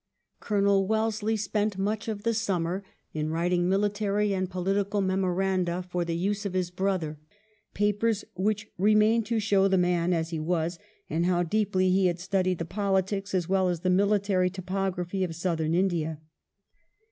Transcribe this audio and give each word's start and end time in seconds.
Colonel 0.39 0.87
Wellesley 0.87 1.37
spent 1.37 1.77
much 1.77 2.07
of 2.07 2.23
the 2.23 2.33
summer 2.33 2.83
in 3.13 3.29
writing 3.29 3.69
military 3.69 4.33
and 4.33 4.49
political 4.49 4.99
memoranda 4.99 5.83
for 5.83 6.03
the 6.03 6.17
use 6.17 6.43
of 6.43 6.53
his 6.55 6.71
brother, 6.71 7.19
papers 7.75 8.25
which 8.33 8.67
remain 8.79 9.23
to 9.25 9.39
show 9.39 9.67
the 9.67 9.77
man 9.77 10.11
as 10.11 10.31
he 10.31 10.39
was, 10.39 10.79
and 11.07 11.27
how 11.27 11.43
deeply 11.43 11.91
he 11.91 12.07
had 12.07 12.19
studied 12.19 12.57
the 12.57 12.65
politics 12.65 13.35
as 13.35 13.47
well 13.47 13.69
as 13.69 13.81
the 13.81 13.91
military 13.91 14.49
topography 14.49 15.23
of 15.23 15.35
southern 15.35 15.75
India. 15.75 16.19